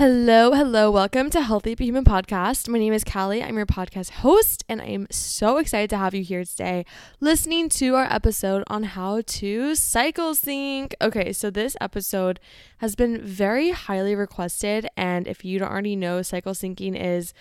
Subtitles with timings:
[0.00, 0.90] Hello, hello.
[0.90, 2.70] Welcome to Healthy But Human Podcast.
[2.70, 3.42] My name is Callie.
[3.42, 6.86] I'm your podcast host, and I am so excited to have you here today
[7.20, 10.96] listening to our episode on how to cycle sync.
[11.02, 12.40] Okay, so this episode
[12.78, 17.34] has been very highly requested, and if you don't already know, cycle syncing is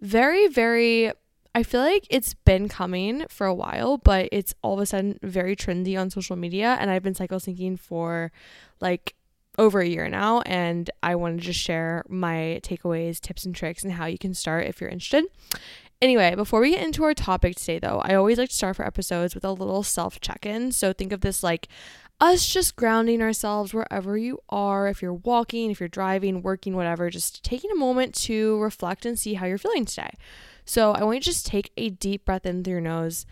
[0.00, 1.12] very, very
[1.54, 5.18] I feel like it's been coming for a while, but it's all of a sudden
[5.22, 6.78] very trendy on social media.
[6.80, 8.32] And I've been cycle syncing for
[8.80, 9.14] like
[9.58, 13.82] over a year now, and I wanted to just share my takeaways, tips, and tricks,
[13.84, 15.24] and how you can start if you're interested.
[16.02, 18.86] Anyway, before we get into our topic today, though, I always like to start for
[18.86, 20.72] episodes with a little self check in.
[20.72, 21.68] So think of this like
[22.20, 24.88] us just grounding ourselves wherever you are.
[24.88, 29.18] If you're walking, if you're driving, working, whatever, just taking a moment to reflect and
[29.18, 30.10] see how you're feeling today.
[30.64, 33.24] So I want you to just take a deep breath in through your nose,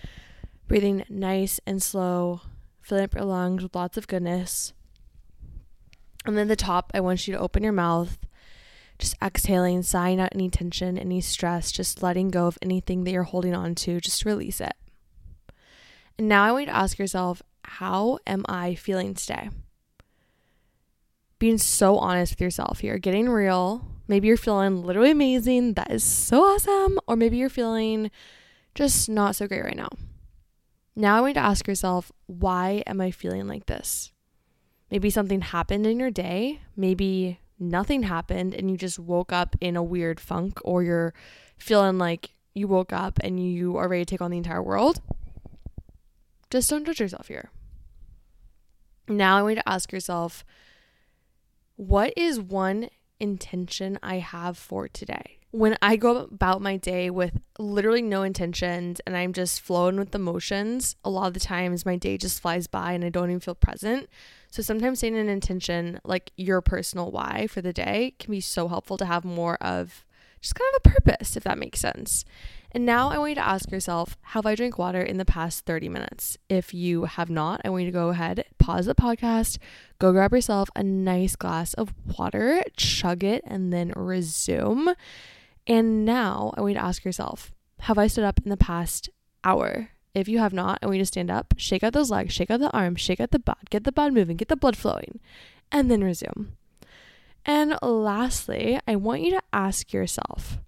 [0.69, 2.43] breathing nice and slow,
[2.81, 4.73] filling up your lungs with lots of goodness.
[6.25, 8.19] And then the top, I want you to open your mouth,
[8.99, 13.25] just exhaling, sighing out any tension, any stress, just letting go of anything that you're
[13.25, 14.73] holding on to, just release it.
[16.19, 19.51] And now I want you to ask yourself, how am I feeling today?
[21.39, 23.85] Being so honest with yourself here, getting real.
[24.07, 25.75] Maybe you're feeling literally amazing.
[25.75, 26.99] That is so awesome.
[27.07, 28.11] Or maybe you're feeling
[28.75, 29.89] just not so great right now.
[30.97, 34.13] Now I want you to ask yourself, why am I feeling like this?
[34.91, 36.61] Maybe something happened in your day.
[36.77, 41.15] Maybe nothing happened and you just woke up in a weird funk or you're
[41.57, 45.01] feeling like you woke up and you are ready to take on the entire world.
[46.51, 47.51] Just don't judge yourself here.
[49.09, 50.45] Now I want you to ask yourself,
[51.77, 52.89] what is one
[53.19, 55.39] intention I have for today?
[55.55, 60.11] When I go about my day with literally no intentions and I'm just flowing with
[60.11, 63.31] the motions, a lot of the times my day just flies by and I don't
[63.31, 64.09] even feel present.
[64.51, 68.67] So sometimes saying an intention, like your personal why for the day, can be so
[68.67, 70.05] helpful to have more of
[70.41, 72.25] just kind of a purpose, if that makes sense.
[72.73, 75.67] And now I want you to ask yourself, have I drank water in the past
[75.67, 76.37] 30 minutes?
[76.49, 79.59] If you have not, I want you to go ahead, pause the podcast,
[80.01, 84.95] go grab yourself a nice glass of water, chug it, and then resume.
[85.67, 89.09] And now I want you to ask yourself, have I stood up in the past
[89.43, 89.91] hour?
[90.15, 92.51] If you have not, I want you to stand up, shake out those legs, shake
[92.51, 95.21] out the arms, shake out the butt, get the blood moving, get the blood flowing,
[95.73, 96.57] and then resume.
[97.45, 100.59] And lastly, I want you to ask yourself,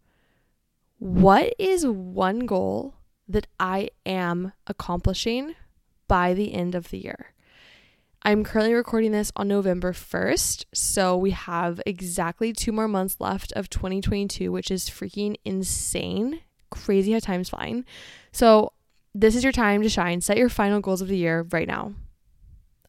[0.99, 2.95] what is one goal
[3.29, 5.55] that I am accomplishing
[6.09, 7.33] by the end of the year?
[8.27, 13.53] I'm currently recording this on November 1st, so we have exactly two more months left
[13.53, 16.41] of 2022, which is freaking insane.
[16.69, 17.85] Crazy how time's flying.
[18.33, 18.73] So
[19.15, 20.21] this is your time to shine.
[20.21, 21.93] Set your final goals of the year right now.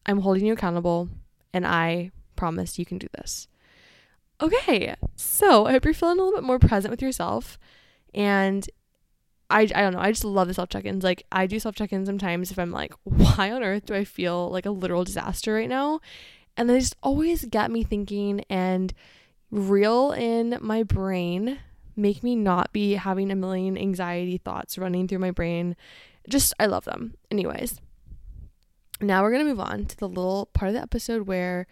[0.06, 1.08] I'm holding you accountable,
[1.54, 3.46] and I promise you can do this.
[4.42, 7.60] Okay, so I hope you're feeling a little bit more present with yourself.
[8.12, 8.68] And
[9.50, 11.04] I, I don't know, I just love the self check ins.
[11.04, 14.04] Like, I do self check ins sometimes if I'm like, why on earth do I
[14.04, 16.00] feel like a literal disaster right now?
[16.56, 18.92] And they just always get me thinking and
[19.50, 21.58] reel in my brain,
[21.96, 25.76] make me not be having a million anxiety thoughts running through my brain
[26.28, 27.14] just I love them.
[27.30, 27.80] Anyways,
[29.00, 31.66] now we're going to move on to the little part of the episode where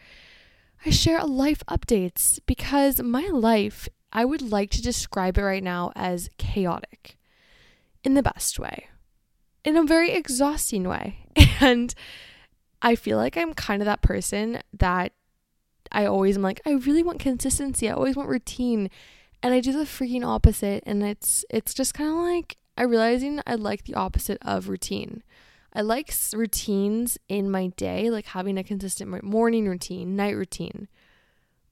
[0.84, 5.62] I share a life updates because my life, I would like to describe it right
[5.62, 7.18] now as chaotic
[8.06, 8.86] in the best way,
[9.64, 11.26] in a very exhausting way.
[11.60, 11.94] And
[12.82, 15.12] I feel like I'm kind of that person that
[15.90, 17.88] I always am like, I really want consistency.
[17.88, 18.90] I always want routine.
[19.42, 20.84] And I do the freaking opposite.
[20.86, 25.22] And it's it's just kind of like I realizing I like the opposite of routine.
[25.72, 30.88] I like routines in my day, like having a consistent morning routine, night routine.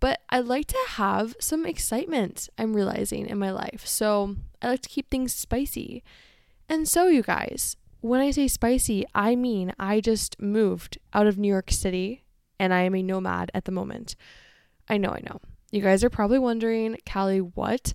[0.05, 3.87] But I like to have some excitement, I'm realizing in my life.
[3.87, 6.05] So I like to keep things spicy.
[6.69, 11.39] And so, you guys, when I say spicy, I mean I just moved out of
[11.39, 12.23] New York City
[12.61, 14.15] and I am a nomad at the moment.
[14.91, 15.41] I know, I know.
[15.73, 17.95] You guys are probably wondering, Callie, what?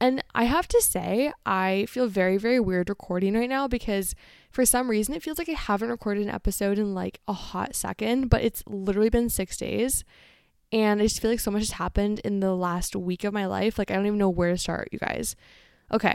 [0.00, 4.14] And I have to say, I feel very, very weird recording right now because
[4.50, 7.74] for some reason it feels like I haven't recorded an episode in like a hot
[7.74, 10.04] second, but it's literally been six days.
[10.72, 13.46] And I just feel like so much has happened in the last week of my
[13.46, 13.78] life.
[13.78, 15.34] Like, I don't even know where to start, you guys.
[15.92, 16.14] Okay.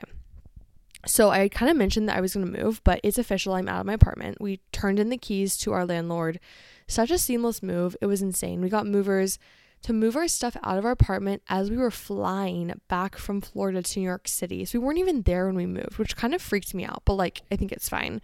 [1.06, 3.54] So, I kind of mentioned that I was going to move, but it's official.
[3.54, 4.40] I'm out of my apartment.
[4.40, 6.40] We turned in the keys to our landlord.
[6.88, 7.96] Such a seamless move.
[8.02, 8.62] It was insane.
[8.62, 9.38] We got movers
[9.86, 13.84] to move our stuff out of our apartment as we were flying back from Florida
[13.84, 14.66] to New York City.
[14.66, 17.14] So we weren't even there when we moved, which kind of freaked me out, but
[17.14, 18.20] like I think it's fine.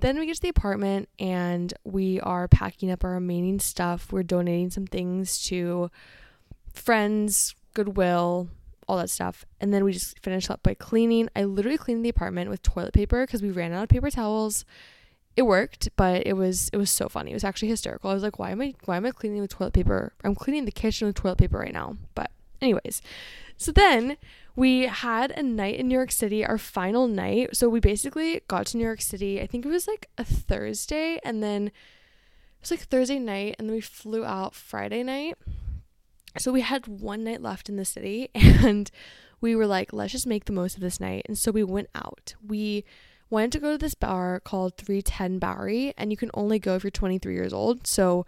[0.00, 4.12] Then we get to the apartment and we are packing up our remaining stuff.
[4.12, 5.90] We're donating some things to
[6.72, 8.48] friends, Goodwill,
[8.88, 9.44] all that stuff.
[9.60, 11.28] And then we just finished up by cleaning.
[11.36, 14.64] I literally cleaned the apartment with toilet paper because we ran out of paper towels.
[15.36, 17.30] It worked, but it was it was so funny.
[17.30, 18.10] It was actually hysterical.
[18.10, 20.12] I was like, why am I why am I cleaning with toilet paper?
[20.24, 21.96] I'm cleaning the kitchen with toilet paper right now.
[22.14, 23.00] But anyways,
[23.56, 24.16] so then
[24.60, 27.56] we had a night in New York City, our final night.
[27.56, 29.40] So we basically got to New York City.
[29.40, 31.72] I think it was like a Thursday, and then it
[32.60, 35.36] was like Thursday night, and then we flew out Friday night
[36.38, 38.90] so we had one night left in the city and
[39.40, 41.88] we were like let's just make the most of this night and so we went
[41.94, 42.84] out we
[43.28, 46.84] wanted to go to this bar called 310 bowery and you can only go if
[46.84, 48.24] you're 23 years old so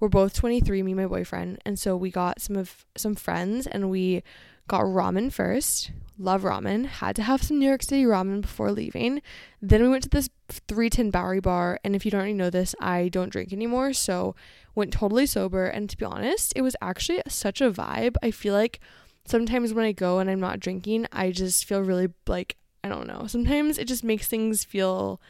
[0.00, 3.66] we're both 23 me and my boyfriend and so we got some of some friends
[3.66, 4.22] and we
[4.68, 9.20] got ramen first love ramen had to have some new york city ramen before leaving
[9.60, 12.74] then we went to this 310 bowery bar and if you don't already know this
[12.80, 14.34] i don't drink anymore so
[14.74, 15.66] went totally sober.
[15.66, 18.16] And to be honest, it was actually such a vibe.
[18.22, 18.80] I feel like
[19.26, 23.06] sometimes when I go and I'm not drinking, I just feel really like, I don't
[23.06, 23.26] know.
[23.26, 25.20] Sometimes it just makes things feel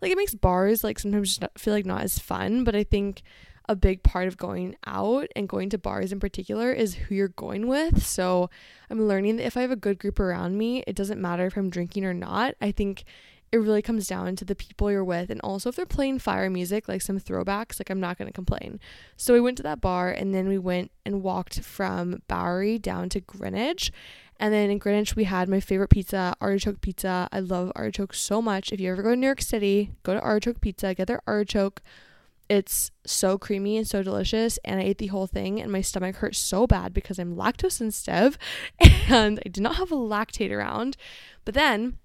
[0.00, 2.64] like it makes bars like sometimes just feel like not as fun.
[2.64, 3.22] But I think
[3.68, 7.28] a big part of going out and going to bars in particular is who you're
[7.28, 8.04] going with.
[8.04, 8.50] So
[8.90, 11.56] I'm learning that if I have a good group around me, it doesn't matter if
[11.56, 12.54] I'm drinking or not.
[12.60, 13.04] I think
[13.52, 16.50] it really comes down to the people you're with and also if they're playing fire
[16.50, 18.80] music like some throwbacks like i'm not going to complain.
[19.16, 23.08] So we went to that bar and then we went and walked from bowery down
[23.10, 23.92] to greenwich.
[24.38, 27.28] And then in greenwich we had my favorite pizza artichoke pizza.
[27.32, 28.72] I love artichoke so much.
[28.72, 31.82] If you ever go to new york city go to artichoke pizza get their artichoke
[32.48, 36.16] it's so creamy and so delicious and i ate the whole thing and my stomach
[36.16, 38.38] hurt so bad because i'm lactose sensitive
[39.08, 40.96] and i did not have a Lactaid around
[41.44, 41.98] but then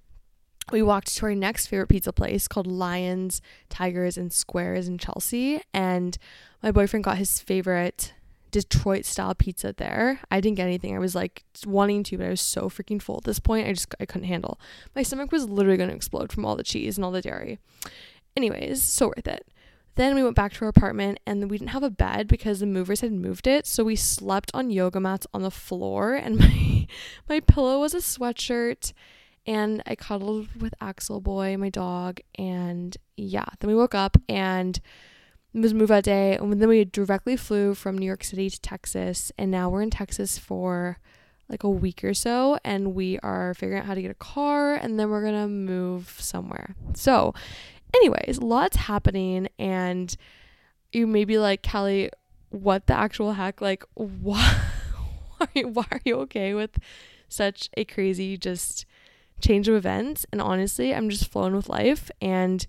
[0.72, 5.62] we walked to our next favorite pizza place called Lions, Tigers, and Squares in Chelsea.
[5.74, 6.18] And
[6.62, 8.14] my boyfriend got his favorite
[8.52, 10.20] Detroit style pizza there.
[10.30, 10.96] I didn't get anything.
[10.96, 13.68] I was like wanting to, but I was so freaking full at this point.
[13.68, 14.60] I just I couldn't handle.
[14.96, 17.60] My stomach was literally going to explode from all the cheese and all the dairy.
[18.38, 19.48] Anyways, so worth it.
[19.96, 22.66] Then we went back to our apartment and we didn't have a bed because the
[22.66, 23.68] movers had moved it.
[23.68, 26.88] So we slept on yoga mats on the floor and my
[27.28, 28.94] my pillow was a sweatshirt
[29.46, 34.80] and I cuddled with Axel Boy, my dog, and yeah, then we woke up and
[35.54, 38.62] it was move out day, and then we directly flew from New York City to
[38.62, 41.00] Texas, and now we're in Texas for
[41.50, 44.76] like a week or so, and we are figuring out how to get a car,
[44.76, 46.76] and then we're gonna move somewhere.
[46.94, 47.34] So,
[47.96, 50.16] anyways, lots happening, and
[50.92, 52.12] you may be like, Callie,
[52.50, 53.62] what the actual heck?
[53.62, 54.62] Like, why?
[55.54, 56.78] Why are you okay with
[57.28, 58.86] such a crazy just
[59.42, 60.26] change of events.
[60.32, 62.10] And honestly, I'm just flowing with life.
[62.22, 62.66] And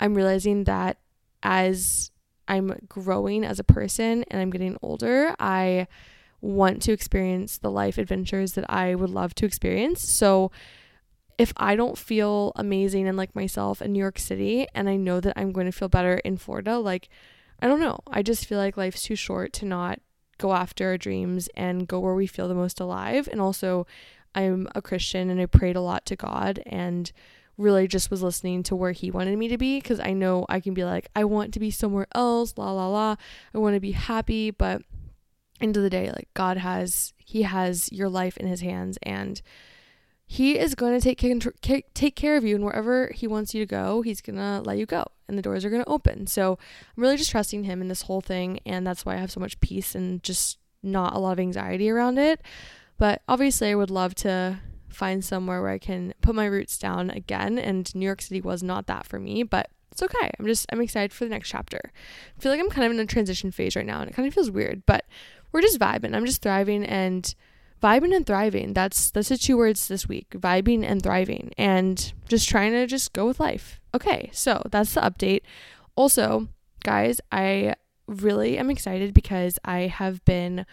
[0.00, 0.98] I'm realizing that
[1.42, 2.10] as
[2.48, 5.86] I'm growing as a person and I'm getting older, I
[6.40, 10.08] want to experience the life adventures that I would love to experience.
[10.08, 10.50] So
[11.40, 15.20] if I don't feel amazing and like myself in New York City and I know
[15.20, 17.08] that I'm going to feel better in Florida, like
[17.62, 18.00] I don't know.
[18.06, 20.00] I just feel like life's too short to not
[20.36, 23.26] go after our dreams and go where we feel the most alive.
[23.26, 23.86] And also,
[24.34, 27.10] I'm a Christian and I prayed a lot to God and
[27.56, 30.60] really just was listening to where he wanted me to be because I know I
[30.60, 33.16] can be like I want to be somewhere else la la la
[33.54, 34.80] I want to be happy but
[35.60, 39.42] end of the day like God has he has your life in his hands and
[40.32, 43.66] he is going to take take care of you and wherever he wants you to
[43.66, 46.58] go he's going to let you go and the doors are going to open so
[46.96, 49.40] I'm really just trusting him in this whole thing and that's why I have so
[49.40, 52.40] much peace and just not a lot of anxiety around it
[53.00, 54.60] but obviously, I would love to
[54.90, 57.58] find somewhere where I can put my roots down again.
[57.58, 60.30] And New York City was not that for me, but it's okay.
[60.38, 61.80] I'm just, I'm excited for the next chapter.
[62.36, 64.28] I feel like I'm kind of in a transition phase right now and it kind
[64.28, 65.06] of feels weird, but
[65.50, 66.14] we're just vibing.
[66.14, 67.34] I'm just thriving and
[67.82, 68.72] vibing and thriving.
[68.72, 73.12] That's, that's the two words this week vibing and thriving and just trying to just
[73.12, 73.80] go with life.
[73.94, 74.30] Okay.
[74.32, 75.42] So that's the update.
[75.96, 76.48] Also,
[76.84, 77.74] guys, I
[78.06, 80.66] really am excited because I have been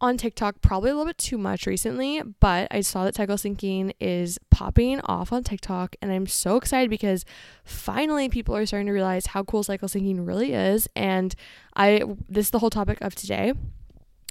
[0.00, 3.92] on TikTok probably a little bit too much recently, but I saw that cycle syncing
[3.98, 7.24] is popping off on TikTok and I'm so excited because
[7.64, 11.34] finally people are starting to realize how cool cycle syncing really is and
[11.74, 13.54] I this is the whole topic of today.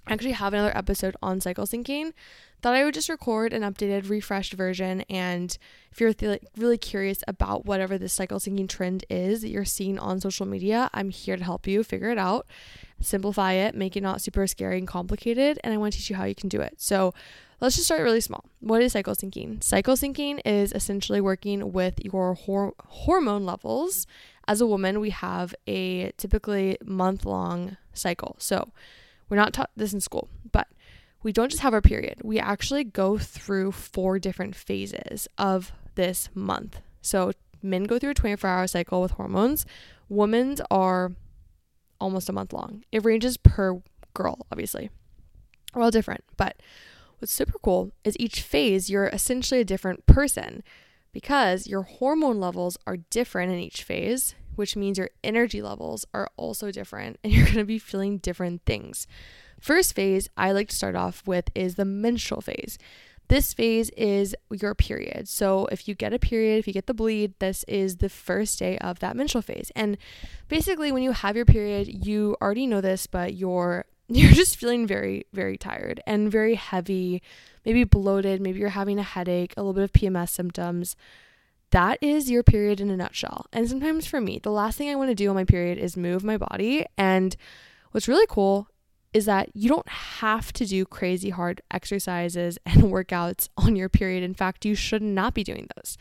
[0.09, 2.13] Actually have another episode on cycle syncing
[2.61, 5.01] Thought I would just record an updated, refreshed version.
[5.09, 5.55] And
[5.91, 9.99] if you're th- really curious about whatever this cycle syncing trend is that you're seeing
[9.99, 12.47] on social media, I'm here to help you figure it out
[13.01, 16.15] simplify it, make it not super scary and complicated, and I want to teach you
[16.15, 16.75] how you can do it.
[16.77, 17.13] So
[17.59, 18.45] let's just start really small.
[18.59, 19.63] What is cycle syncing?
[19.63, 24.07] Cycle syncing is essentially working with your hor- hormone levels.
[24.47, 28.35] As a woman, we have a typically month long cycle.
[28.39, 28.69] So
[29.29, 30.67] we're not taught this in school, but
[31.24, 36.29] we don't just have our period, we actually go through four different phases of this
[36.34, 36.79] month.
[37.01, 37.31] So,
[37.62, 39.65] men go through a 24 hour cycle with hormones,
[40.10, 41.12] women's are
[42.00, 42.84] almost a month long.
[42.91, 43.81] It ranges per
[44.13, 44.89] girl, obviously.
[45.74, 46.62] We're all different, but
[47.19, 50.63] what's super cool is each phase you're essentially a different person
[51.12, 56.29] because your hormone levels are different in each phase, which means your energy levels are
[56.37, 59.07] also different and you're going to be feeling different things.
[59.59, 62.77] First phase I like to start off with is the menstrual phase.
[63.29, 65.27] This phase is your period.
[65.27, 68.57] So if you get a period, if you get the bleed, this is the first
[68.57, 69.69] day of that menstrual phase.
[69.75, 69.97] And
[70.47, 74.87] basically when you have your period, you already know this, but you're you're just feeling
[74.87, 77.21] very very tired and very heavy,
[77.65, 80.95] maybe bloated, maybe you're having a headache, a little bit of PMS symptoms.
[81.71, 83.45] That is your period in a nutshell.
[83.51, 85.97] And sometimes for me, the last thing I want to do on my period is
[85.97, 86.86] move my body.
[86.97, 87.36] And
[87.91, 88.69] what's really cool
[89.13, 94.24] is that you don't have to do crazy hard exercises and workouts on your period.
[94.24, 95.97] In fact, you should not be doing those.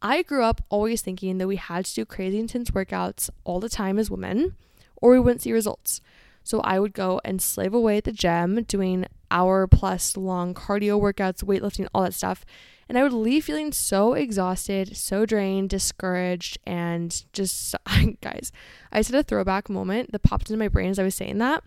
[0.00, 3.70] I grew up always thinking that we had to do crazy intense workouts all the
[3.70, 4.54] time as women
[4.96, 6.00] or we wouldn't see results.
[6.42, 11.00] So I would go and slave away at the gym doing hour plus long cardio
[11.00, 12.44] workouts, weightlifting, all that stuff.
[12.88, 17.74] And I would leave feeling so exhausted, so drained, discouraged, and just,
[18.20, 18.52] guys,
[18.92, 21.38] I just had a throwback moment that popped into my brain as I was saying
[21.38, 21.64] that.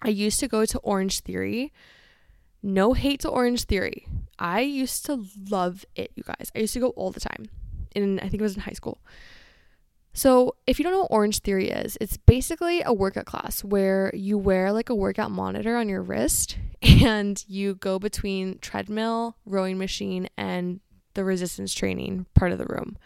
[0.00, 1.72] I used to go to Orange Theory.
[2.62, 4.06] No hate to Orange Theory.
[4.38, 6.52] I used to love it, you guys.
[6.54, 7.46] I used to go all the time.
[7.96, 9.00] And I think it was in high school.
[10.12, 14.10] So, if you don't know what Orange Theory is, it's basically a workout class where
[14.14, 19.78] you wear like a workout monitor on your wrist and you go between treadmill, rowing
[19.78, 20.80] machine, and
[21.14, 22.96] the resistance training part of the room.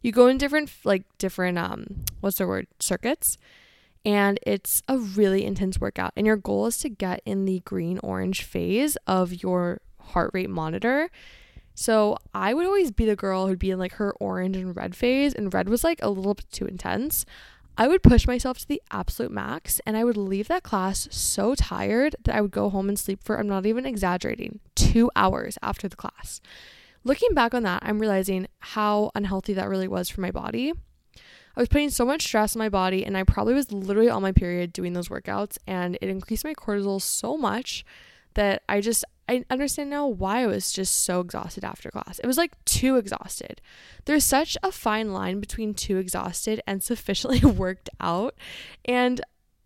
[0.00, 3.38] You go in different, like, different, um, what's the word, circuits
[4.04, 6.12] and it's a really intense workout.
[6.16, 10.50] And your goal is to get in the green orange phase of your heart rate
[10.50, 11.10] monitor.
[11.74, 14.94] So I would always be the girl who'd be in like her orange and red
[14.94, 17.24] phase, and red was like a little bit too intense.
[17.76, 21.54] I would push myself to the absolute max and I would leave that class so
[21.54, 25.56] tired that I would go home and sleep for, I'm not even exaggerating, two hours
[25.62, 26.40] after the class.
[27.02, 30.72] Looking back on that, I'm realizing how unhealthy that really was for my body.
[31.56, 34.22] I was putting so much stress on my body, and I probably was literally on
[34.22, 37.84] my period doing those workouts, and it increased my cortisol so much
[38.34, 42.18] that I just I understand now why I was just so exhausted after class.
[42.18, 43.60] It was like too exhausted.
[44.04, 48.34] There's such a fine line between too exhausted and sufficiently worked out.
[48.84, 49.20] And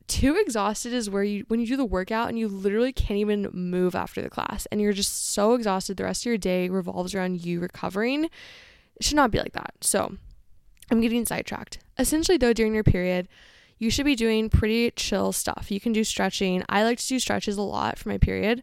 [0.06, 3.50] too exhausted is where you when you do the workout and you literally can't even
[3.52, 7.14] move after the class and you're just so exhausted the rest of your day revolves
[7.14, 8.24] around you recovering.
[8.24, 9.74] It should not be like that.
[9.80, 10.16] So,
[10.90, 11.78] I'm getting sidetracked.
[11.98, 13.28] Essentially, though, during your period,
[13.78, 15.70] you should be doing pretty chill stuff.
[15.70, 16.62] You can do stretching.
[16.68, 18.62] I like to do stretches a lot for my period.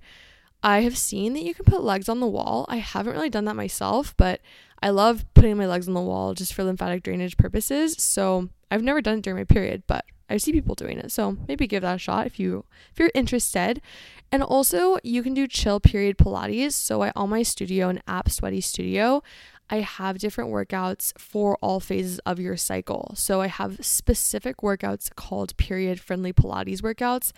[0.64, 2.66] I have seen that you can put legs on the wall.
[2.70, 4.40] I haven't really done that myself, but
[4.82, 8.02] I love putting my legs on the wall just for lymphatic drainage purposes.
[8.02, 11.12] So I've never done it during my period, but I see people doing it.
[11.12, 13.82] So maybe give that a shot if you if you're interested.
[14.32, 16.74] And also you can do chill period Pilates.
[16.74, 19.22] So I on my studio, an app sweaty studio,
[19.70, 23.14] I have different workouts for all phases of your cycle.
[23.16, 27.32] So I have specific workouts called period friendly Pilates workouts.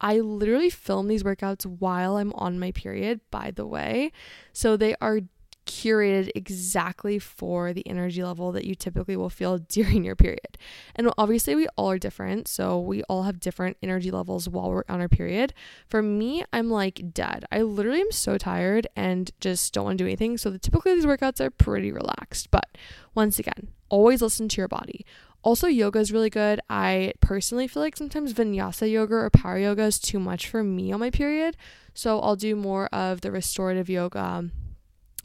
[0.00, 4.12] I literally film these workouts while I'm on my period, by the way.
[4.52, 5.20] So they are
[5.68, 10.58] curated exactly for the energy level that you typically will feel during your period.
[10.96, 12.48] And obviously, we all are different.
[12.48, 15.52] So, we all have different energy levels while we're on our period.
[15.86, 17.44] For me, I'm like dead.
[17.52, 20.38] I literally am so tired and just don't want to do anything.
[20.38, 22.50] So, the, typically, these workouts are pretty relaxed.
[22.50, 22.76] But
[23.14, 25.04] once again, always listen to your body.
[25.42, 26.60] Also, yoga is really good.
[26.68, 30.92] I personally feel like sometimes vinyasa yoga or power yoga is too much for me
[30.92, 31.56] on my period.
[31.94, 34.52] So, I'll do more of the restorative yoga um,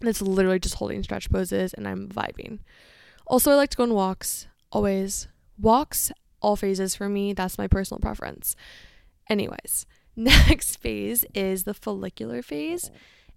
[0.01, 2.59] that's literally just holding stretch poses and I'm vibing.
[3.25, 5.27] Also, I like to go on walks, always.
[5.59, 7.33] Walks, all phases for me.
[7.33, 8.55] That's my personal preference.
[9.29, 12.91] Anyways, next phase is the follicular phase.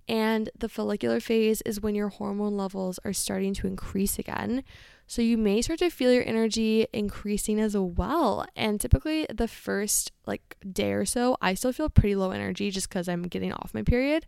[0.09, 4.63] And the follicular phase is when your hormone levels are starting to increase again.
[5.07, 8.45] So you may start to feel your energy increasing as well.
[8.57, 12.91] And typically the first like day or so, I still feel pretty low energy just
[12.91, 14.27] cuz I'm getting off my period.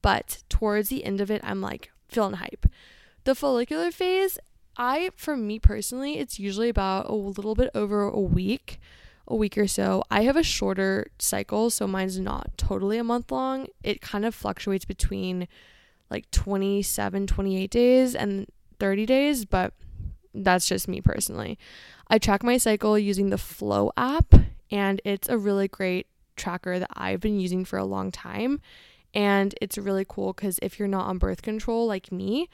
[0.00, 2.66] But towards the end of it, I'm like feeling hype.
[3.24, 4.38] The follicular phase,
[4.76, 8.80] I, for me personally, it's usually about a little bit over a week,
[9.28, 10.02] a week or so.
[10.10, 13.68] I have a shorter cycle, so mine's not totally a month long.
[13.82, 15.46] It kind of fluctuates between
[16.10, 18.46] like 27, 28 days and
[18.80, 19.72] 30 days, but
[20.34, 21.58] that's just me personally.
[22.08, 24.34] I track my cycle using the Flo app,
[24.70, 28.60] and it's a really great tracker that I've been using for a long time.
[29.14, 32.48] And it's really cool because if you're not on birth control like me,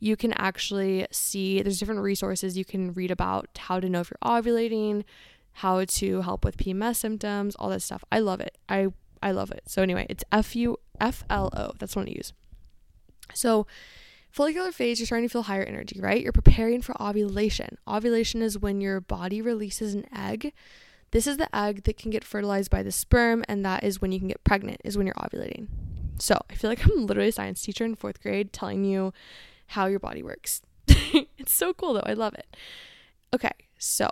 [0.00, 4.10] you can actually see there's different resources you can read about how to know if
[4.10, 5.04] you're ovulating,
[5.52, 8.02] how to help with PMS symptoms, all that stuff.
[8.10, 8.58] I love it.
[8.68, 8.88] I
[9.22, 9.62] I love it.
[9.66, 11.72] So anyway, it's F U F L O.
[11.78, 12.32] That's what I use.
[13.34, 13.66] So
[14.30, 16.22] follicular phase, you're starting to feel higher energy, right?
[16.22, 17.78] You're preparing for ovulation.
[17.86, 20.52] Ovulation is when your body releases an egg.
[21.10, 24.12] This is the egg that can get fertilized by the sperm, and that is when
[24.12, 25.66] you can get pregnant, is when you're ovulating.
[26.18, 29.12] So I feel like I'm literally a science teacher in fourth grade telling you
[29.68, 30.62] how your body works.
[30.86, 32.02] it's so cool though.
[32.04, 32.56] I love it.
[33.34, 34.08] Okay, so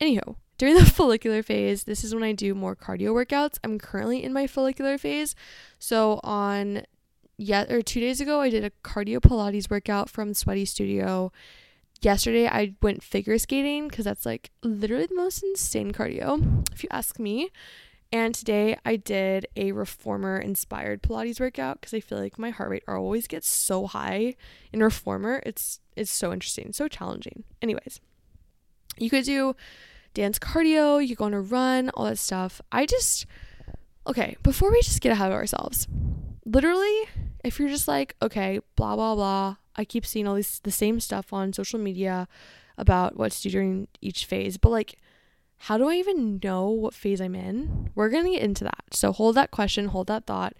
[0.00, 3.58] anywho, during the follicular phase, this is when I do more cardio workouts.
[3.64, 5.34] I'm currently in my follicular phase.
[5.78, 6.84] So on
[7.36, 11.32] yet or two days ago, I did a cardio Pilates workout from Sweaty Studio.
[12.00, 16.88] Yesterday, I went figure skating because that's like literally the most insane cardio, if you
[16.90, 17.50] ask me.
[18.12, 22.70] And today I did a reformer inspired Pilates workout because I feel like my heart
[22.70, 24.34] rate always gets so high
[24.70, 25.42] in reformer.
[25.46, 27.44] It's it's so interesting, so challenging.
[27.62, 28.00] Anyways,
[28.98, 29.56] you could do
[30.12, 32.60] dance cardio, you go on a run, all that stuff.
[32.70, 33.24] I just
[34.06, 35.88] okay, before we just get ahead of ourselves.
[36.44, 37.08] Literally,
[37.44, 41.00] if you're just like, okay, blah blah blah, I keep seeing all these the same
[41.00, 42.28] stuff on social media
[42.78, 44.98] about what to do during each phase, but like
[45.66, 47.90] how do I even know what phase I'm in?
[47.94, 48.82] We're going to get into that.
[48.90, 50.54] So hold that question, hold that thought.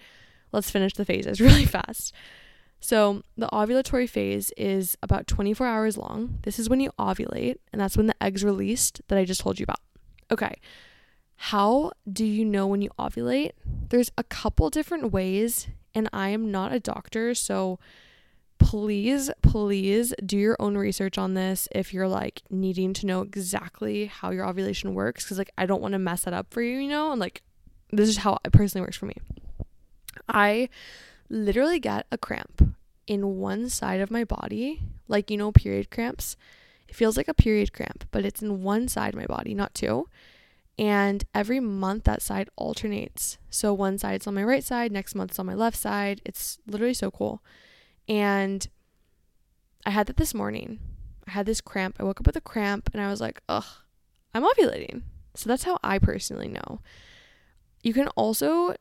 [0.53, 2.15] Let's finish the phases really fast.
[2.79, 6.39] So, the ovulatory phase is about 24 hours long.
[6.43, 9.61] This is when you ovulate, and that's when the egg's released that I just told
[9.61, 9.79] you about.
[10.33, 10.55] Okay.
[11.47, 13.51] How do you know when you ovulate?
[13.89, 17.81] There's a couple different ways, and I am not a doctor, so
[18.59, 24.07] please, please do your own research on this if you're like needing to know exactly
[24.07, 25.29] how your ovulation works.
[25.29, 27.11] Cause like I don't want to mess that up for you, you know?
[27.11, 27.43] And like
[27.91, 29.17] this is how it personally works for me.
[30.29, 30.69] I
[31.29, 32.77] literally get a cramp
[33.09, 36.37] in one side of my body, like you know, period cramps.
[36.87, 39.75] It feels like a period cramp, but it's in one side of my body, not
[39.75, 40.07] two.
[40.79, 43.39] And every month that side alternates.
[43.51, 46.23] So one side's on my right side, next month it's on my left side.
[46.25, 47.43] It's literally so cool.
[48.09, 48.67] And
[49.85, 50.81] I had that this morning.
[51.27, 51.97] I had this cramp.
[52.01, 53.67] I woke up with a cramp and I was like, ugh,
[54.35, 55.03] I'm ovulating.
[55.35, 56.81] So that's how I personally know.
[57.83, 58.75] You can also,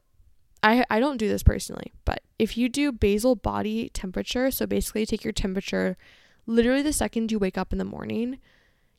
[0.63, 5.05] I, I don't do this personally, but if you do basal body temperature, so basically
[5.05, 5.97] take your temperature
[6.45, 8.39] literally the second you wake up in the morning,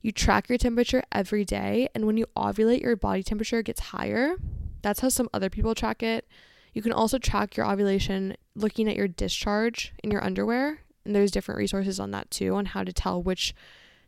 [0.02, 1.88] you track your temperature every day.
[1.94, 4.34] And when you ovulate, your body temperature gets higher.
[4.82, 6.26] That's how some other people track it.
[6.74, 10.80] You can also track your ovulation looking at your discharge in your underwear.
[11.04, 13.54] And there's different resources on that too, on how to tell which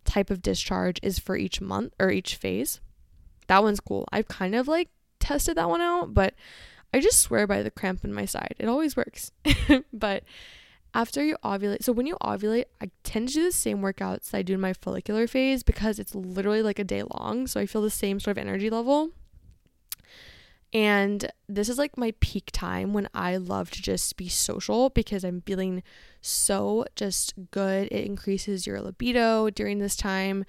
[0.04, 2.80] type of discharge is for each month or each phase.
[3.46, 4.06] That one's cool.
[4.12, 4.88] I've kind of like
[5.20, 6.34] tested that one out, but
[6.92, 8.54] I just swear by the cramp in my side.
[8.58, 9.32] It always works.
[9.92, 10.24] but
[10.94, 14.38] after you ovulate, so when you ovulate, I tend to do the same workouts that
[14.38, 17.48] I do in my follicular phase because it's literally like a day long.
[17.48, 19.10] So I feel the same sort of energy level.
[20.72, 25.24] And this is like my peak time when I love to just be social because
[25.24, 25.82] I'm feeling
[26.20, 27.88] so just good.
[27.92, 30.44] It increases your libido during this time,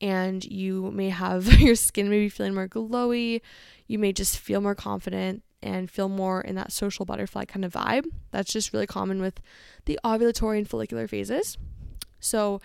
[0.00, 3.40] and you may have your skin maybe feeling more glowy.
[3.86, 7.72] You may just feel more confident and feel more in that social butterfly kind of
[7.72, 8.06] vibe.
[8.30, 9.40] That's just really common with
[9.84, 11.58] the ovulatory and follicular phases.
[12.20, 12.60] So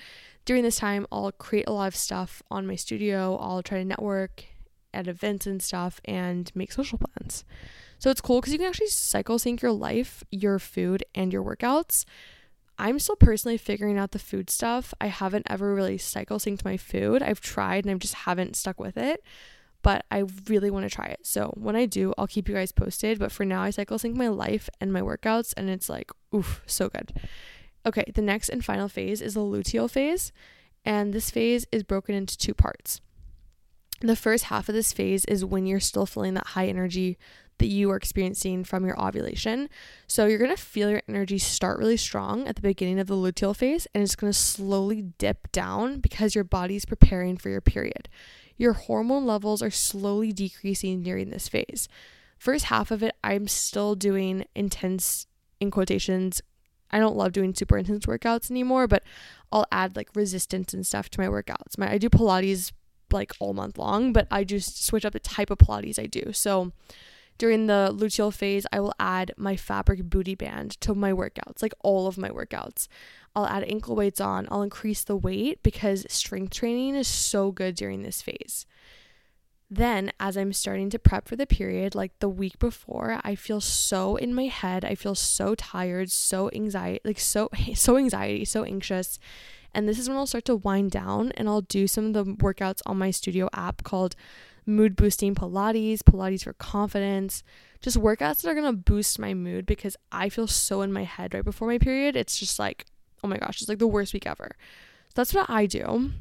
[0.46, 3.36] during this time, I'll create a lot of stuff on my studio.
[3.38, 4.46] I'll try to network
[4.94, 7.44] at events and stuff and make social plans.
[8.00, 11.44] So it's cool because you can actually cycle sync your life, your food, and your
[11.44, 12.06] workouts.
[12.78, 14.94] I'm still personally figuring out the food stuff.
[15.00, 17.24] I haven't ever really cycle synced my food.
[17.24, 19.24] I've tried and I just haven't stuck with it,
[19.86, 21.20] but I really want to try it.
[21.22, 23.20] So when I do, I'll keep you guys posted.
[23.20, 26.64] But for now, I cycle sync my life and my workouts, and it's like, oof,
[26.66, 27.14] so good.
[27.86, 30.32] Okay, the next and final phase is the luteal phase,
[30.84, 33.00] and this phase is broken into two parts
[34.02, 37.18] the first half of this phase is when you're still feeling that high energy
[37.58, 39.70] that you are experiencing from your ovulation.
[40.08, 43.16] So you're going to feel your energy start really strong at the beginning of the
[43.16, 47.62] luteal phase and it's going to slowly dip down because your body's preparing for your
[47.62, 48.10] period.
[48.58, 51.88] Your hormone levels are slowly decreasing during this phase.
[52.38, 55.28] First half of it, I'm still doing intense
[55.60, 56.42] in quotations.
[56.92, 59.04] I don't love doing super intense workouts anymore, but
[59.52, 61.78] I'll add like resistance and stuff to my workouts.
[61.78, 62.72] My I do Pilates
[63.12, 66.32] like all month long, but I just switch up the type of Pilates I do.
[66.34, 66.72] So
[67.38, 71.74] during the luteal phase, I will add my fabric booty band to my workouts, like
[71.82, 72.88] all of my workouts.
[73.36, 77.76] I'll add ankle weights on, I'll increase the weight because strength training is so good
[77.76, 78.66] during this phase.
[79.70, 83.60] then as I'm starting to prep for the period, like the week before, I feel
[83.60, 84.86] so in my head.
[84.86, 89.20] I feel so tired, so anxiety, like so so anxiety, so anxious.
[89.74, 92.24] And this is when I'll start to wind down and I'll do some of the
[92.24, 94.16] workouts on my studio app called
[94.66, 97.44] mood boosting Pilates, Pilates for confidence,
[97.82, 101.04] just workouts that are going to boost my mood because I feel so in my
[101.04, 102.16] head right before my period.
[102.16, 102.86] It's just like,
[103.24, 104.56] oh my gosh, it's like the worst week ever.
[105.08, 106.12] So that's what I do.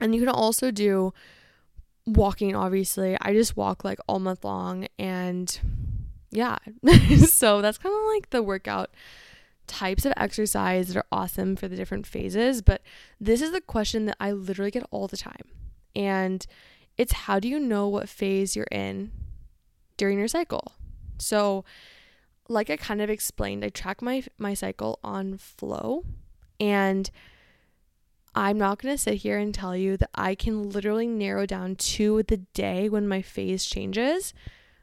[0.00, 1.12] And you can also do
[2.06, 3.16] walking, obviously.
[3.20, 4.86] I just walk like all month long.
[4.98, 5.58] And
[6.30, 6.58] yeah,
[7.26, 8.90] so that's kind of like the workout
[9.66, 12.62] types of exercise that are awesome for the different phases.
[12.62, 12.82] But
[13.20, 15.48] this is the question that I literally get all the time.
[15.94, 16.46] And
[16.98, 19.10] it's how do you know what phase you're in
[19.96, 20.72] during your cycle?
[21.18, 21.64] So,
[22.48, 26.04] like I kind of explained, I track my my cycle on Flo
[26.60, 27.10] and
[28.34, 31.74] I'm not going to sit here and tell you that I can literally narrow down
[31.76, 34.34] to the day when my phase changes.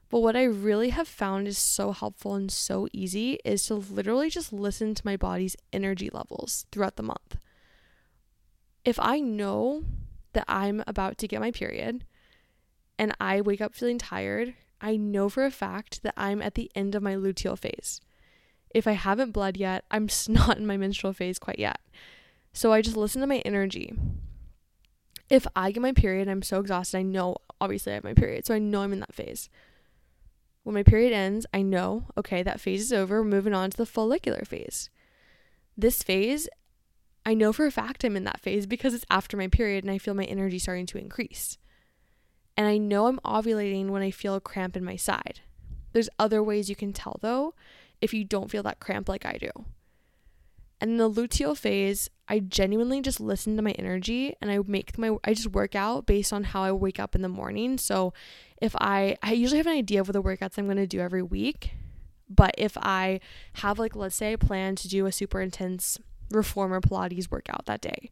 [0.09, 4.29] But what I really have found is so helpful and so easy is to literally
[4.29, 7.37] just listen to my body's energy levels throughout the month.
[8.83, 9.83] If I know
[10.33, 12.05] that I'm about to get my period
[12.97, 16.71] and I wake up feeling tired, I know for a fact that I'm at the
[16.75, 18.01] end of my luteal phase.
[18.73, 21.79] If I haven't bled yet, I'm not in my menstrual phase quite yet.
[22.51, 23.93] So I just listen to my energy.
[25.29, 26.97] If I get my period, I'm so exhausted.
[26.97, 28.45] I know, obviously, I have my period.
[28.45, 29.49] So I know I'm in that phase.
[30.63, 33.21] When my period ends, I know, okay, that phase is over.
[33.21, 34.89] We're moving on to the follicular phase.
[35.75, 36.47] This phase,
[37.25, 39.91] I know for a fact I'm in that phase because it's after my period and
[39.91, 41.57] I feel my energy starting to increase.
[42.57, 45.39] And I know I'm ovulating when I feel a cramp in my side.
[45.93, 47.53] There's other ways you can tell though
[48.01, 49.49] if you don't feel that cramp like I do.
[50.81, 54.97] And in the luteal phase, I genuinely just listen to my energy and I make
[54.97, 57.77] my I just work out based on how I wake up in the morning.
[57.77, 58.13] So
[58.61, 60.99] if I I usually have an idea of what the workouts I'm going to do
[60.99, 61.71] every week,
[62.29, 63.21] but if I
[63.53, 65.99] have like let's say I plan to do a super intense
[66.35, 68.11] reformer pilates workout that day.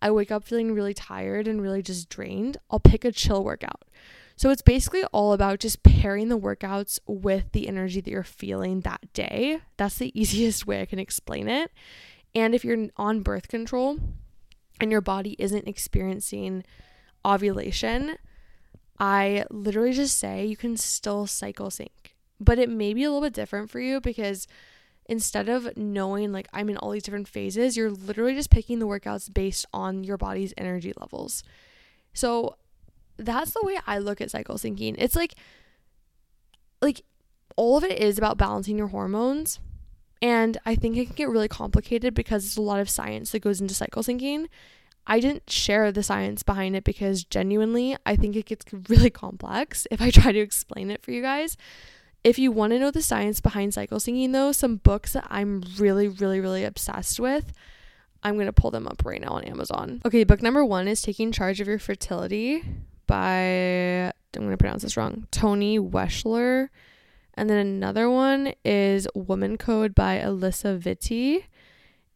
[0.00, 2.58] I wake up feeling really tired and really just drained.
[2.70, 3.84] I'll pick a chill workout.
[4.36, 8.80] So it's basically all about just pairing the workouts with the energy that you're feeling
[8.80, 9.60] that day.
[9.76, 11.70] That's the easiest way I can explain it.
[12.34, 13.98] And if you're on birth control
[14.80, 16.64] and your body isn't experiencing
[17.24, 18.16] ovulation,
[18.98, 22.16] I literally just say you can still cycle sync.
[22.40, 24.48] But it may be a little bit different for you because
[25.06, 28.86] instead of knowing like I'm in all these different phases, you're literally just picking the
[28.86, 31.42] workouts based on your body's energy levels.
[32.12, 32.56] So
[33.16, 34.94] that's the way I look at cycle syncing.
[34.98, 35.34] It's like
[36.80, 37.02] like
[37.56, 39.60] all of it is about balancing your hormones.
[40.22, 43.40] And I think it can get really complicated because there's a lot of science that
[43.40, 44.46] goes into cycle syncing.
[45.06, 49.86] I didn't share the science behind it because genuinely I think it gets really complex
[49.90, 51.56] if I try to explain it for you guys.
[52.24, 55.62] If you want to know the science behind cycle syncing, though, some books that I'm
[55.78, 57.52] really, really, really obsessed with,
[58.22, 60.00] I'm going to pull them up right now on Amazon.
[60.06, 62.64] Okay, book number one is Taking Charge of Your Fertility
[63.06, 66.70] by, I'm going to pronounce this wrong, Toni Weschler.
[67.34, 71.44] And then another one is Woman Code by Alisa Vitti.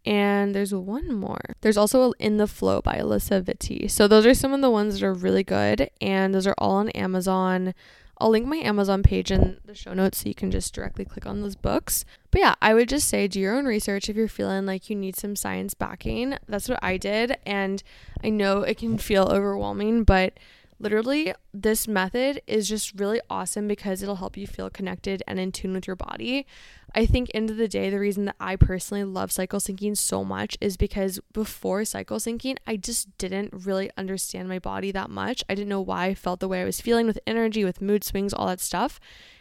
[0.06, 1.54] And there's one more.
[1.60, 3.90] There's also In the FLO by Alisa Vitti.
[3.90, 5.90] So those are some of the ones that are really good.
[6.00, 7.74] And those are all on Amazon.
[8.18, 11.26] I'll link my Amazon page in the show notes so you can just directly click
[11.26, 12.04] on those books.
[12.30, 14.96] But yeah, I would just say do your own research if you're feeling like you
[14.96, 16.36] need some science backing.
[16.48, 17.38] That's what I did.
[17.46, 17.82] And
[18.22, 20.34] I know it can feel overwhelming, but
[20.80, 25.50] Literally, this method is just really awesome because it'll help you feel connected and in
[25.50, 26.46] tune with your body.
[26.94, 30.24] I think end of the day, the reason that I personally love cycle syncing so
[30.24, 35.44] much is because before cycle syncing, I just didn't really understand my body that much.
[35.48, 38.04] I didn't know why I felt the way I was feeling with energy, with mood
[38.04, 38.98] swings, all that stuff.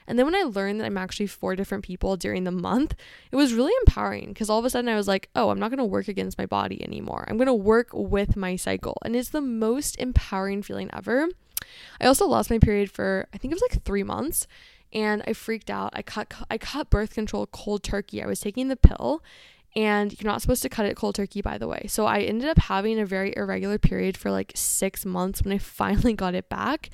[0.08, 2.96] And then when I learned that I'm actually four different people during the month,
[3.32, 5.70] it was really empowering because all of a sudden I was like, oh, I'm not
[5.70, 7.26] going to work against my body anymore.
[7.28, 8.98] I'm going to work with my cycle.
[9.04, 11.28] And it's the most empowering feeling ever.
[12.00, 14.48] I also lost my period for, I think it was like three months
[14.94, 15.92] and I freaked out.
[15.94, 18.22] I cut I cut birth control cold turkey.
[18.22, 19.24] I was taking the pill
[19.76, 21.86] and you're not supposed to cut it cold turkey by the way.
[21.88, 25.58] So I ended up having a very irregular period for like 6 months when I
[25.60, 26.90] finally got it back.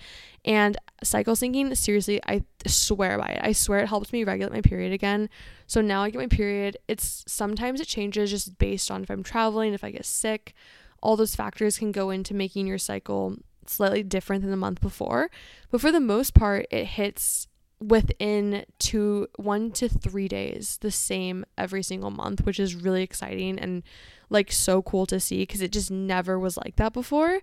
[0.45, 3.39] And cycle syncing, seriously, I swear by it.
[3.41, 5.29] I swear it helps me regulate my period again.
[5.67, 6.77] So now I get my period.
[6.87, 10.53] It's sometimes it changes just based on if I'm traveling, if I get sick.
[11.01, 15.29] All those factors can go into making your cycle slightly different than the month before.
[15.71, 17.47] But for the most part, it hits
[17.87, 23.57] within two one to three days the same every single month which is really exciting
[23.59, 23.83] and
[24.29, 27.39] like so cool to see because it just never was like that before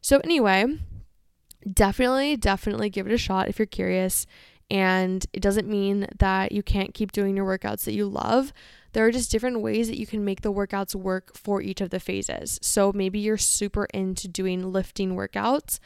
[0.00, 0.66] so anyway
[1.70, 4.26] definitely, definitely give it a shot if you're curious.
[4.70, 8.52] And it doesn't mean that you can't keep doing your workouts that you love.
[8.92, 11.90] There are just different ways that you can make the workouts work for each of
[11.90, 12.58] the phases.
[12.62, 15.80] So maybe you're super into doing lifting workouts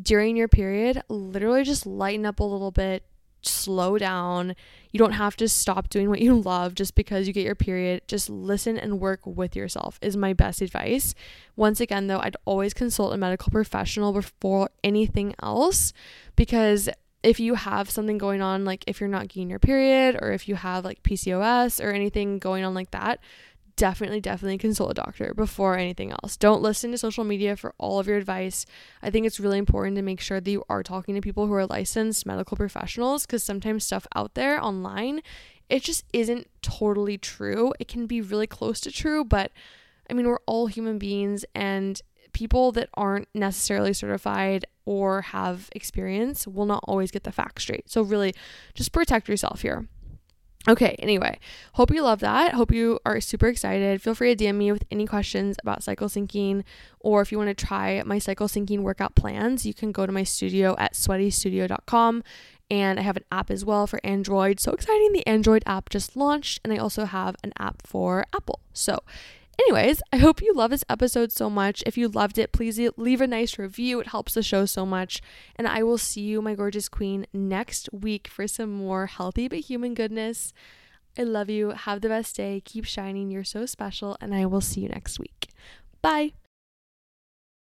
[0.00, 1.02] during your period.
[1.08, 3.04] Literally just lighten up a little bit,
[3.46, 4.54] slow down.
[4.92, 8.02] You don't have to stop doing what you love just because you get your period.
[8.08, 11.14] Just listen and work with yourself, is my best advice.
[11.54, 15.92] Once again, though, I'd always consult a medical professional before anything else
[16.34, 16.88] because
[17.22, 20.48] if you have something going on, like if you're not getting your period or if
[20.48, 23.18] you have like PCOS or anything going on like that,
[23.76, 26.36] definitely, definitely consult a doctor before anything else.
[26.36, 28.66] Don't listen to social media for all of your advice.
[29.02, 31.52] I think it's really important to make sure that you are talking to people who
[31.52, 35.20] are licensed medical professionals because sometimes stuff out there online,
[35.68, 37.72] it just isn't totally true.
[37.78, 39.52] It can be really close to true, but
[40.08, 42.00] I mean, we're all human beings and
[42.32, 47.90] people that aren't necessarily certified or have experience will not always get the facts straight.
[47.90, 48.34] So, really,
[48.74, 49.88] just protect yourself here.
[50.68, 51.38] Okay, anyway,
[51.74, 52.54] hope you love that.
[52.54, 54.02] Hope you are super excited.
[54.02, 56.64] Feel free to DM me with any questions about cycle syncing,
[56.98, 60.12] or if you want to try my cycle syncing workout plans, you can go to
[60.12, 62.24] my studio at sweatystudio.com.
[62.68, 64.58] And I have an app as well for Android.
[64.58, 65.12] So exciting!
[65.12, 68.58] The Android app just launched, and I also have an app for Apple.
[68.72, 69.04] So
[69.58, 71.82] Anyways, I hope you love this episode so much.
[71.86, 74.00] If you loved it, please leave a nice review.
[74.00, 75.20] It helps the show so much.
[75.56, 79.60] And I will see you, my gorgeous queen, next week for some more healthy but
[79.60, 80.52] human goodness.
[81.18, 81.70] I love you.
[81.70, 82.60] Have the best day.
[82.64, 83.30] Keep shining.
[83.30, 84.16] You're so special.
[84.20, 85.48] And I will see you next week.
[86.02, 86.32] Bye.